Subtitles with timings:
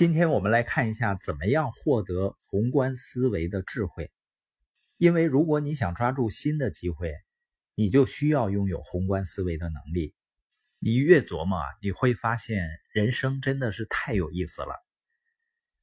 [0.00, 4.10] 今天我们来看一下，怎么样获得宏观思维的智慧。
[4.96, 7.12] 因为如果你想抓住新的机会，
[7.74, 10.14] 你就需要拥有宏观思维的能力。
[10.78, 14.74] 你越琢磨，你会发现人生真的是太有意思了。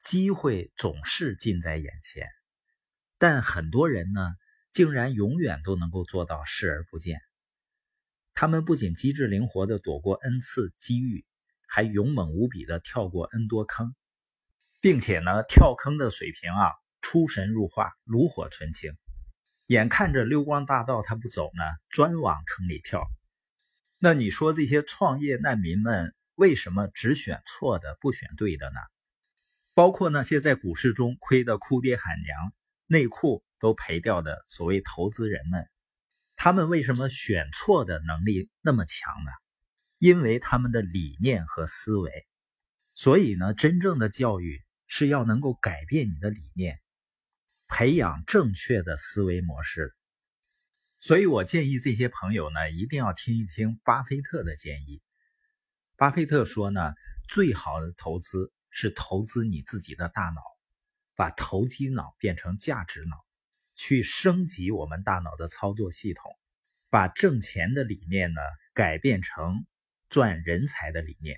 [0.02, 2.28] 机会总是近在眼前，
[3.20, 4.34] 但很多人呢，
[4.72, 7.22] 竟然永远都能够做到视而不见。
[8.34, 11.24] 他们不仅机智灵活地躲过 n 次机遇，
[11.68, 13.94] 还勇猛无比地跳过 n 多坑，
[14.80, 16.72] 并且呢，跳坑的水平啊，
[17.02, 18.96] 出神入化，炉火纯青。
[19.66, 23.06] 眼看着溜光大道他不走呢，专往坑里跳。
[24.00, 28.80] 那你说这些创业难民们为什么只选错的不选对的呢？
[29.74, 32.54] 包括那些在股市中亏得哭爹喊娘、
[32.86, 35.68] 内裤都赔掉的所谓投资人们，
[36.36, 39.32] 他们为什么选错的能力那么强呢？
[39.98, 42.12] 因为他们的理念和思维。
[42.94, 46.82] 所以呢，真正的教育是要能够改变你的理念。
[47.68, 49.94] 培养正确的思维模式，
[51.02, 55.02] 所以我建议这些朋友呢，一定要听一听巴菲特的建议。
[55.98, 56.94] 巴菲特说呢，
[57.28, 60.42] 最好的投资是投资你自己的大脑，
[61.14, 63.18] 把投机脑变成价值脑，
[63.76, 66.32] 去升级我们大脑的操作系统，
[66.90, 68.40] 把挣钱的理念呢
[68.74, 69.66] 改变成
[70.08, 71.38] 赚人才的理念，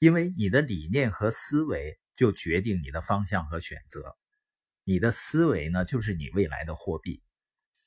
[0.00, 4.16] 因为你的理念和思维就决定你的方向和选择。
[4.84, 7.22] 你的思维呢，就是你未来的货币。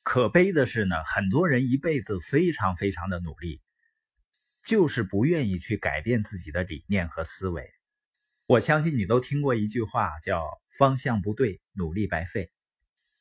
[0.03, 3.61] 可悲的是呢，很多人一辈子非常非常的努力，
[4.63, 7.69] 就是不愿意去改变自己的理念和思维。
[8.45, 10.47] 我相信你都听过一句话，叫
[10.77, 12.49] “方向不对，努力白费”。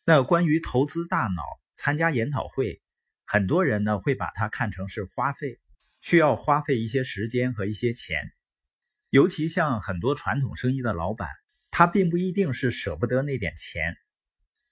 [0.07, 1.43] 那关于投资大脑、
[1.75, 2.81] 参加研讨会，
[3.25, 5.59] 很多人呢会把它看成是花费，
[6.01, 8.33] 需要花费一些时间和一些钱。
[9.17, 11.31] 尤其像很多传统生意的老板。
[11.71, 13.97] 他并不一定是舍不得那点钱，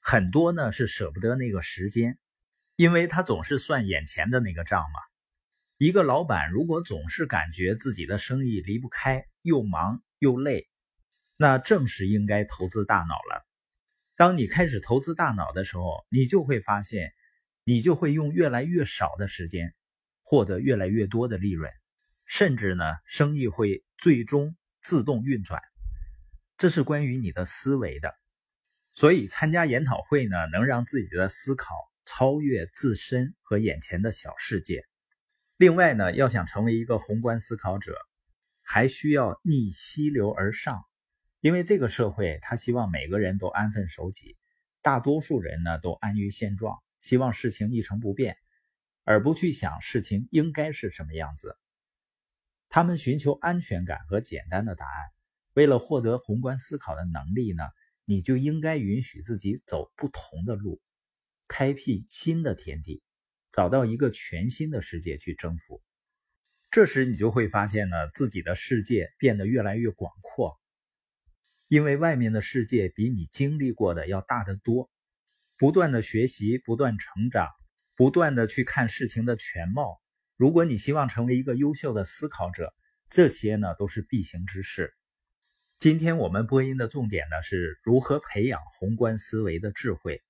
[0.00, 2.18] 很多呢是舍不得那个时间，
[2.76, 5.00] 因为他总是算眼前的那个账嘛。
[5.78, 10.68] 一个老板如果总是感觉自己的生意离不开，又忙又累，
[11.36, 13.46] 那正是应该投资大脑了。
[14.14, 17.12] 当你开始投资大脑的时候，你就会发现，
[17.64, 19.74] 你就会用越来越少的时间，
[20.22, 21.70] 获得越来越多的利润，
[22.24, 25.62] 甚至呢，生意会最终自动运转。
[26.58, 28.14] 这是关于你的思维的，
[28.92, 34.84] 所以参加研讨会呢，能让自己的思考超越自身和眼前的小世界。
[35.56, 37.96] 另外呢，要想成为一个宏观思考者，
[38.60, 40.84] 还需要逆溪流而上，
[41.40, 44.36] 因为这个社会他希望每个人都安分守己，
[44.82, 48.36] 大多数人呢都安于现状，希望事情一成不变，
[49.04, 51.56] 而不去想事情应该是什么样子。
[52.74, 55.04] 他们寻求安全感和简单的答案。
[55.52, 57.62] 为了获得宏观思考的能力呢，
[58.04, 60.82] 你就应该允许自己走不同的路，
[61.46, 63.00] 开辟新的天地，
[63.52, 65.84] 找到一个全新的世界去征服。
[66.72, 70.58] 这时你就会发现呢，自己的世界变得越来越广阔，
[71.68, 74.90] 因为外面的世界比你经历过的要大得多。
[75.56, 77.46] 不断的学习，不断成长，
[77.94, 80.00] 不断的去看事情的全貌。
[80.36, 82.74] 如果你希望成为一个优秀的思考者，
[83.08, 84.92] 这些呢都是必行之事。
[85.78, 90.24] 今天我们播音的重点呢，是如何培养宏观思维的智慧。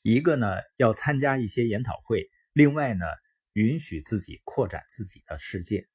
[0.00, 3.04] 一个呢，要参加一些研讨会；另外呢，
[3.52, 5.86] 允许自己扩展自己的世界。